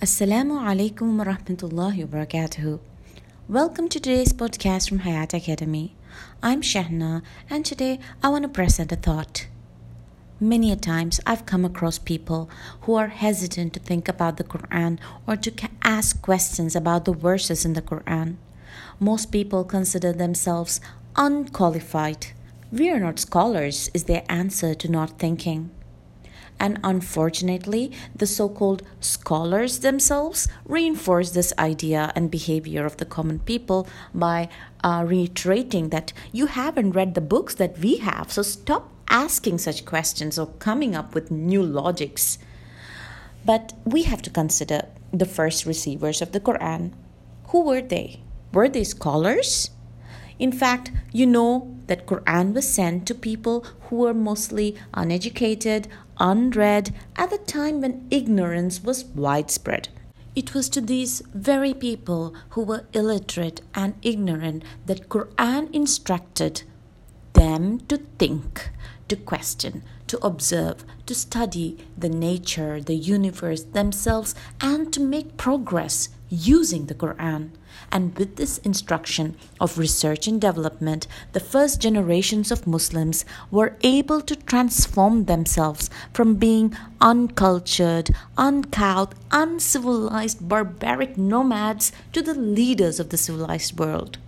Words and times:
Assalamu 0.00 0.60
alaikum 0.60 1.18
wa 1.18 1.24
rahmatullahi 1.24 2.04
wa 2.04 2.24
barakatuhu. 2.24 2.78
Welcome 3.48 3.88
to 3.88 3.98
today's 3.98 4.32
podcast 4.32 4.88
from 4.88 5.00
Hayat 5.00 5.34
Academy. 5.34 5.96
I'm 6.40 6.62
Shahna, 6.62 7.22
and 7.50 7.64
today 7.64 7.98
I 8.22 8.28
want 8.28 8.44
to 8.44 8.48
present 8.48 8.92
a 8.92 8.94
thought. 8.94 9.48
Many 10.38 10.70
a 10.70 10.76
times 10.76 11.18
I've 11.26 11.46
come 11.46 11.64
across 11.64 11.98
people 11.98 12.48
who 12.82 12.94
are 12.94 13.08
hesitant 13.08 13.72
to 13.72 13.80
think 13.80 14.06
about 14.08 14.36
the 14.36 14.44
Quran 14.44 15.00
or 15.26 15.34
to 15.34 15.52
ask 15.82 16.22
questions 16.22 16.76
about 16.76 17.04
the 17.04 17.12
verses 17.12 17.64
in 17.64 17.72
the 17.72 17.82
Quran. 17.82 18.36
Most 19.00 19.32
people 19.32 19.64
consider 19.64 20.12
themselves 20.12 20.80
unqualified. 21.16 22.28
We 22.70 22.88
are 22.90 23.00
not 23.00 23.18
scholars, 23.18 23.90
is 23.92 24.04
their 24.04 24.22
answer 24.28 24.74
to 24.74 24.88
not 24.88 25.18
thinking. 25.18 25.70
And 26.60 26.80
unfortunately, 26.82 27.92
the 28.14 28.26
so 28.26 28.48
called 28.48 28.82
scholars 29.00 29.80
themselves 29.80 30.48
reinforce 30.64 31.30
this 31.30 31.52
idea 31.58 32.12
and 32.16 32.30
behavior 32.30 32.84
of 32.84 32.96
the 32.96 33.04
common 33.04 33.38
people 33.38 33.88
by 34.12 34.48
uh, 34.82 35.04
reiterating 35.06 35.90
that 35.90 36.12
you 36.32 36.46
haven't 36.46 36.92
read 36.92 37.14
the 37.14 37.20
books 37.20 37.54
that 37.56 37.78
we 37.78 37.98
have, 37.98 38.32
so 38.32 38.42
stop 38.42 38.90
asking 39.08 39.58
such 39.58 39.84
questions 39.84 40.38
or 40.38 40.46
coming 40.58 40.94
up 40.94 41.14
with 41.14 41.30
new 41.30 41.62
logics. 41.62 42.38
But 43.44 43.72
we 43.84 44.02
have 44.02 44.22
to 44.22 44.30
consider 44.30 44.82
the 45.12 45.26
first 45.26 45.64
receivers 45.64 46.20
of 46.20 46.32
the 46.32 46.40
Quran. 46.40 46.92
Who 47.48 47.62
were 47.62 47.80
they? 47.80 48.20
Were 48.52 48.68
they 48.68 48.84
scholars? 48.84 49.70
In 50.38 50.52
fact, 50.52 50.92
you 51.12 51.26
know 51.26 51.74
that 51.86 52.06
Quran 52.06 52.54
was 52.54 52.68
sent 52.68 53.06
to 53.06 53.14
people 53.14 53.64
who 53.88 53.96
were 53.96 54.14
mostly 54.14 54.76
uneducated, 54.94 55.88
unread 56.18 56.94
at 57.16 57.30
the 57.30 57.38
time 57.38 57.80
when 57.80 58.06
ignorance 58.10 58.82
was 58.82 59.04
widespread. 59.04 59.88
It 60.34 60.54
was 60.54 60.68
to 60.70 60.80
these 60.80 61.22
very 61.34 61.74
people 61.74 62.34
who 62.50 62.62
were 62.62 62.86
illiterate 62.92 63.60
and 63.74 63.94
ignorant 64.02 64.62
that 64.86 65.08
Quran 65.08 65.74
instructed 65.74 66.62
them 67.32 67.80
to 67.88 67.96
think, 68.18 68.70
to 69.08 69.16
question, 69.16 69.82
to 70.06 70.24
observe, 70.24 70.84
to 71.06 71.14
study 71.14 71.78
the 71.96 72.08
nature, 72.08 72.80
the 72.80 72.94
universe 72.94 73.64
themselves, 73.64 74.34
and 74.60 74.92
to 74.92 75.00
make 75.00 75.36
progress 75.36 76.08
using 76.28 76.86
the 76.86 76.94
Quran. 76.94 77.50
And 77.90 78.16
with 78.18 78.36
this 78.36 78.58
instruction 78.58 79.36
of 79.60 79.78
research 79.78 80.26
and 80.26 80.40
development, 80.40 81.06
the 81.32 81.40
first 81.40 81.80
generations 81.80 82.50
of 82.50 82.66
Muslims 82.66 83.24
were 83.50 83.76
able 83.82 84.20
to 84.22 84.36
transform 84.36 85.24
themselves 85.24 85.88
from 86.12 86.34
being 86.34 86.76
uncultured, 87.00 88.10
uncouth, 88.36 89.14
uncivilized, 89.30 90.48
barbaric 90.48 91.16
nomads 91.16 91.92
to 92.12 92.20
the 92.20 92.34
leaders 92.34 93.00
of 93.00 93.10
the 93.10 93.16
civilized 93.16 93.78
world. 93.78 94.18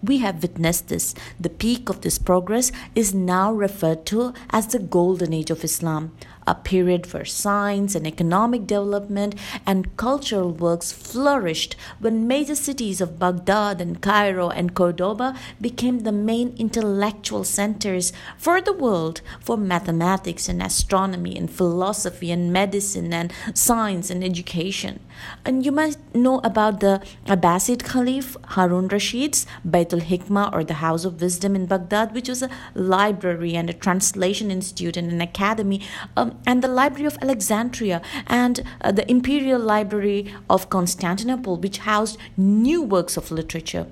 We 0.00 0.18
have 0.18 0.42
witnessed 0.42 0.88
this. 0.88 1.12
The 1.40 1.48
peak 1.48 1.88
of 1.88 2.02
this 2.02 2.18
progress 2.18 2.70
is 2.94 3.12
now 3.12 3.52
referred 3.52 4.06
to 4.06 4.32
as 4.50 4.68
the 4.68 4.78
Golden 4.78 5.32
Age 5.32 5.50
of 5.50 5.64
Islam, 5.64 6.12
a 6.48 6.54
period 6.54 7.12
where 7.12 7.26
science 7.26 7.94
and 7.94 8.06
economic 8.06 8.66
development 8.66 9.34
and 9.66 9.94
cultural 9.98 10.50
works 10.50 10.90
flourished 10.90 11.76
when 12.00 12.26
major 12.26 12.54
cities 12.54 13.02
of 13.02 13.18
Baghdad 13.18 13.82
and 13.82 14.00
Cairo 14.00 14.48
and 14.48 14.74
Cordoba 14.74 15.36
became 15.60 16.00
the 16.00 16.12
main 16.12 16.54
intellectual 16.56 17.44
centers 17.44 18.12
for 18.38 18.62
the 18.62 18.72
world 18.72 19.20
for 19.40 19.58
mathematics 19.58 20.48
and 20.48 20.62
astronomy 20.62 21.36
and 21.36 21.50
philosophy 21.50 22.30
and 22.30 22.50
medicine 22.50 23.12
and 23.12 23.30
science 23.52 24.08
and 24.08 24.24
education. 24.24 25.00
And 25.44 25.66
you 25.66 25.72
might 25.72 25.96
know 26.14 26.40
about 26.44 26.80
the 26.80 27.02
Abbasid 27.26 27.84
Caliph 27.84 28.36
Harun 28.54 28.88
Rashid's 28.88 29.46
Baitul 29.66 30.02
Hikmah 30.02 30.52
or 30.52 30.64
the 30.64 30.74
House 30.74 31.04
of 31.04 31.20
Wisdom 31.20 31.54
in 31.56 31.66
Baghdad, 31.66 32.14
which 32.14 32.28
was 32.28 32.42
a 32.42 32.50
library 32.74 33.54
and 33.54 33.68
a 33.68 33.74
translation 33.74 34.50
institute 34.50 34.96
and 34.96 35.10
an 35.10 35.20
academy 35.20 35.82
um, 36.16 36.37
and 36.46 36.62
the 36.62 36.68
Library 36.68 37.06
of 37.06 37.18
Alexandria 37.20 38.00
and 38.26 38.62
uh, 38.80 38.92
the 38.92 39.08
Imperial 39.10 39.60
Library 39.60 40.34
of 40.48 40.70
Constantinople, 40.70 41.56
which 41.56 41.78
housed 41.78 42.18
new 42.36 42.82
works 42.82 43.16
of 43.16 43.30
literature. 43.30 43.86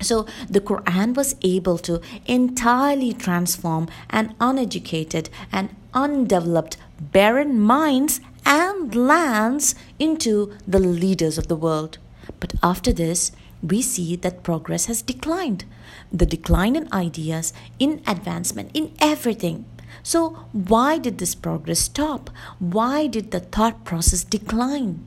So 0.00 0.26
the 0.48 0.60
Quran 0.60 1.14
was 1.14 1.36
able 1.42 1.78
to 1.78 2.00
entirely 2.26 3.12
transform 3.12 3.88
an 4.10 4.34
uneducated 4.40 5.30
and 5.52 5.74
undeveloped 5.94 6.76
barren 7.00 7.60
minds 7.60 8.20
and 8.44 8.94
lands 8.94 9.74
into 9.98 10.52
the 10.66 10.80
leaders 10.80 11.38
of 11.38 11.48
the 11.48 11.56
world. 11.56 11.98
But 12.40 12.54
after 12.62 12.92
this, 12.92 13.32
we 13.62 13.80
see 13.82 14.16
that 14.16 14.42
progress 14.42 14.86
has 14.86 15.02
declined. 15.02 15.64
The 16.12 16.26
decline 16.26 16.74
in 16.74 16.92
ideas, 16.92 17.52
in 17.78 18.02
advancement, 18.06 18.70
in 18.74 18.92
everything. 19.00 19.64
So, 20.02 20.46
why 20.52 20.98
did 20.98 21.18
this 21.18 21.34
progress 21.34 21.80
stop? 21.80 22.30
Why 22.58 23.06
did 23.06 23.30
the 23.30 23.40
thought 23.40 23.84
process 23.84 24.24
decline? 24.24 25.04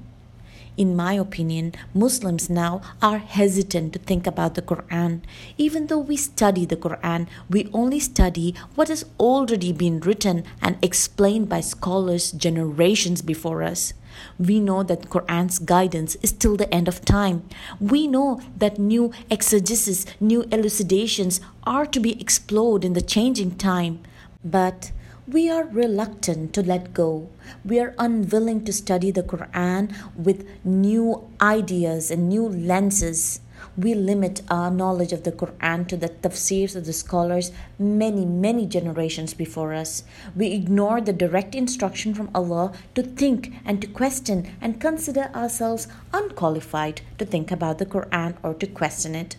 In 0.77 0.93
my 0.93 1.13
opinion, 1.13 1.71
Muslims 1.93 2.49
now 2.49 2.81
are 3.01 3.19
hesitant 3.19 3.93
to 3.93 3.99
think 3.99 4.27
about 4.27 4.55
the 4.55 4.61
Quran. 4.61 5.21
Even 5.57 5.87
though 5.87 5.99
we 5.99 6.17
study 6.17 6.65
the 6.65 6.75
Quran, 6.75 7.27
we 7.49 7.69
only 7.71 7.99
study 8.01 8.53
what 8.75 8.89
has 8.89 9.05
already 9.17 9.71
been 9.71 10.01
written 10.01 10.43
and 10.61 10.77
explained 10.81 11.47
by 11.47 11.61
scholars 11.61 12.33
generations 12.33 13.21
before 13.21 13.63
us. 13.63 13.93
We 14.37 14.59
know 14.59 14.83
that 14.83 15.09
Quran's 15.09 15.59
guidance 15.59 16.15
is 16.15 16.33
till 16.33 16.57
the 16.57 16.73
end 16.73 16.89
of 16.89 17.05
time. 17.05 17.47
We 17.79 18.05
know 18.05 18.41
that 18.57 18.77
new 18.77 19.13
exegesis, 19.29 20.05
new 20.19 20.43
elucidations 20.51 21.39
are 21.63 21.85
to 21.85 21.99
be 22.01 22.19
explored 22.19 22.83
in 22.83 22.93
the 22.93 23.01
changing 23.01 23.55
time. 23.55 24.01
But 24.45 24.91
we 25.27 25.49
are 25.49 25.65
reluctant 25.65 26.53
to 26.53 26.61
let 26.61 26.93
go. 26.93 27.29
We 27.65 27.79
are 27.79 27.95
unwilling 27.97 28.63
to 28.65 28.73
study 28.73 29.09
the 29.09 29.23
Quran 29.23 29.91
with 30.15 30.45
new 30.63 31.27
ideas 31.41 32.11
and 32.11 32.29
new 32.29 32.47
lenses. 32.47 33.39
We 33.75 33.95
limit 33.95 34.43
our 34.47 34.69
knowledge 34.69 35.13
of 35.13 35.23
the 35.23 35.31
Quran 35.31 35.87
to 35.87 35.97
the 35.97 36.09
tafsirs 36.09 36.75
of 36.75 36.85
the 36.85 36.93
scholars 36.93 37.51
many, 37.79 38.23
many 38.23 38.67
generations 38.67 39.33
before 39.33 39.73
us. 39.73 40.03
We 40.35 40.51
ignore 40.51 41.01
the 41.01 41.11
direct 41.11 41.55
instruction 41.55 42.13
from 42.13 42.29
Allah 42.35 42.73
to 42.93 43.01
think 43.01 43.51
and 43.65 43.81
to 43.81 43.87
question 43.87 44.51
and 44.61 44.79
consider 44.79 45.31
ourselves 45.33 45.87
unqualified 46.13 47.01
to 47.17 47.25
think 47.25 47.49
about 47.49 47.79
the 47.79 47.87
Quran 47.87 48.35
or 48.43 48.53
to 48.53 48.67
question 48.67 49.15
it 49.15 49.37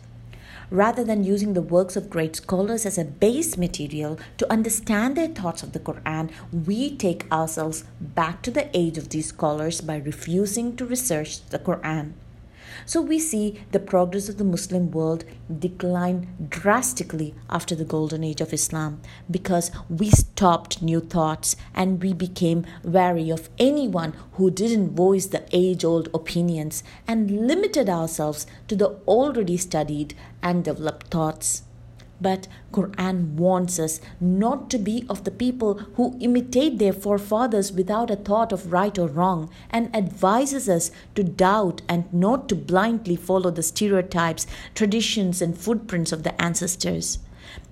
rather 0.70 1.04
than 1.04 1.24
using 1.24 1.54
the 1.54 1.62
works 1.62 1.96
of 1.96 2.10
great 2.10 2.36
scholars 2.36 2.86
as 2.86 2.98
a 2.98 3.04
base 3.04 3.56
material 3.56 4.18
to 4.38 4.50
understand 4.50 5.16
their 5.16 5.28
thoughts 5.28 5.62
of 5.62 5.72
the 5.72 5.80
Quran, 5.80 6.30
we 6.52 6.96
take 6.96 7.30
ourselves 7.32 7.84
back 8.00 8.42
to 8.42 8.50
the 8.50 8.68
age 8.76 8.98
of 8.98 9.10
these 9.10 9.28
scholars 9.28 9.80
by 9.80 9.96
refusing 9.96 10.76
to 10.76 10.84
research 10.84 11.46
the 11.48 11.58
Quran. 11.58 12.12
So 12.84 13.00
we 13.00 13.18
see 13.18 13.60
the 13.72 13.78
progress 13.80 14.28
of 14.28 14.38
the 14.38 14.44
Muslim 14.44 14.90
world 14.90 15.24
decline 15.58 16.28
drastically 16.48 17.34
after 17.48 17.74
the 17.74 17.84
golden 17.84 18.24
age 18.24 18.40
of 18.40 18.52
Islam 18.52 19.00
because 19.30 19.70
we 19.88 20.10
stopped 20.10 20.82
new 20.82 21.00
thoughts 21.00 21.56
and 21.74 22.02
we 22.02 22.12
became 22.12 22.66
wary 22.84 23.30
of 23.30 23.48
anyone 23.58 24.14
who 24.32 24.50
didn't 24.50 24.94
voice 24.94 25.26
the 25.26 25.44
age 25.52 25.84
old 25.84 26.08
opinions 26.12 26.82
and 27.06 27.46
limited 27.46 27.88
ourselves 27.88 28.46
to 28.68 28.76
the 28.76 28.90
already 29.06 29.56
studied 29.56 30.14
and 30.42 30.64
developed 30.64 31.08
thoughts. 31.08 31.62
But 32.20 32.48
Quran 32.72 33.34
warns 33.34 33.78
us 33.78 34.00
not 34.20 34.70
to 34.70 34.78
be 34.78 35.04
of 35.08 35.24
the 35.24 35.30
people 35.30 35.74
who 35.96 36.16
imitate 36.20 36.78
their 36.78 36.92
forefathers 36.92 37.72
without 37.72 38.10
a 38.10 38.16
thought 38.16 38.52
of 38.52 38.72
right 38.72 38.98
or 38.98 39.08
wrong 39.08 39.50
and 39.70 39.94
advises 39.94 40.68
us 40.68 40.90
to 41.14 41.22
doubt 41.22 41.82
and 41.88 42.12
not 42.12 42.48
to 42.48 42.54
blindly 42.54 43.16
follow 43.16 43.50
the 43.50 43.62
stereotypes, 43.62 44.46
traditions 44.74 45.42
and 45.42 45.58
footprints 45.58 46.12
of 46.12 46.22
the 46.22 46.40
ancestors. 46.40 47.18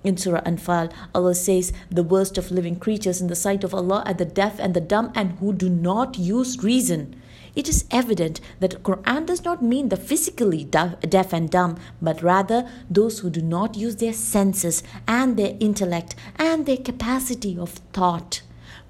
In 0.03 0.17
Surah 0.17 0.41
Anfal, 0.41 0.91
Allah 1.13 1.35
says, 1.35 1.73
The 1.89 2.03
worst 2.03 2.37
of 2.37 2.51
living 2.51 2.77
creatures 2.77 3.21
in 3.21 3.27
the 3.27 3.35
sight 3.35 3.63
of 3.63 3.73
Allah 3.73 4.03
are 4.05 4.13
the 4.13 4.25
deaf 4.25 4.59
and 4.59 4.73
the 4.73 4.81
dumb 4.81 5.11
and 5.15 5.31
who 5.39 5.53
do 5.53 5.69
not 5.69 6.17
use 6.17 6.63
reason 6.63 7.15
it 7.55 7.69
is 7.69 7.85
evident 7.91 8.41
that 8.59 8.83
Quran 8.83 9.25
does 9.25 9.43
not 9.43 9.63
mean 9.63 9.89
the 9.89 9.97
physically 9.97 10.63
deaf 10.63 11.33
and 11.33 11.49
dumb, 11.49 11.77
but 12.01 12.21
rather 12.21 12.69
those 12.89 13.19
who 13.19 13.29
do 13.29 13.41
not 13.41 13.75
use 13.75 13.97
their 13.97 14.13
senses 14.13 14.83
and 15.07 15.37
their 15.37 15.55
intellect 15.59 16.15
and 16.37 16.65
their 16.65 16.77
capacity 16.77 17.57
of 17.57 17.71
thought. 17.93 18.41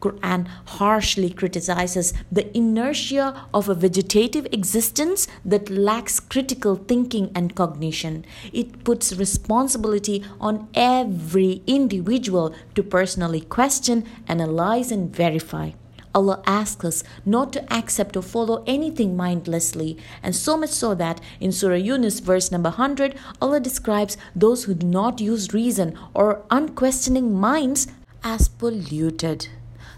Quran 0.01 0.47
harshly 0.65 1.29
criticizes 1.31 2.13
the 2.31 2.56
inertia 2.56 3.47
of 3.53 3.69
a 3.69 3.73
vegetative 3.73 4.45
existence 4.51 5.27
that 5.44 5.69
lacks 5.69 6.19
critical 6.19 6.75
thinking 6.75 7.31
and 7.33 7.56
cognition. 7.56 8.25
It 8.53 8.83
puts 8.83 9.13
responsibility 9.13 10.23
on 10.39 10.67
every 10.75 11.63
individual 11.65 12.53
to 12.75 12.83
personally 12.83 13.41
question, 13.41 14.06
analyze, 14.27 14.91
and 14.91 15.15
verify. 15.15 15.71
Allah 16.15 16.41
asks 16.47 16.85
us 16.85 17.03
not 17.25 17.53
to 17.53 17.71
accept 17.71 18.17
or 18.17 18.23
follow 18.23 18.63
anything 18.65 19.15
mindlessly, 19.15 19.97
and 20.23 20.35
so 20.35 20.57
much 20.57 20.71
so 20.71 20.95
that 20.95 21.21
in 21.39 21.51
Surah 21.51 21.75
Yunus, 21.75 22.21
verse 22.21 22.51
number 22.51 22.69
100, 22.69 23.15
Allah 23.41 23.59
describes 23.59 24.17
those 24.35 24.63
who 24.63 24.73
do 24.73 24.88
not 24.88 25.19
use 25.19 25.53
reason 25.53 25.95
or 26.13 26.44
unquestioning 26.50 27.33
minds 27.33 27.88
as 28.23 28.47
polluted. 28.47 29.50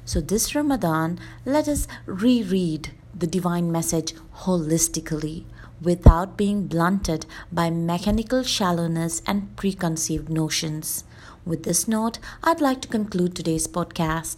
So, 0.04 0.20
this 0.20 0.56
Ramadan, 0.56 1.20
let 1.46 1.68
us 1.68 1.88
reread 2.06 2.92
the 3.14 3.28
divine 3.28 3.72
message 3.72 4.14
holistically 4.44 5.46
without 5.82 6.38
being 6.38 6.68
blunted 6.68 7.26
by 7.52 7.70
mechanical 7.70 8.42
shallowness 8.44 9.22
and 9.28 9.56
preconceived 9.56 10.30
notions. 10.30 11.04
With 11.46 11.64
this 11.64 11.88
note, 11.88 12.20
I'd 12.44 12.62
like 12.62 12.82
to 12.82 12.88
conclude 12.88 13.36
today's 13.36 13.68
podcast. 13.68 14.38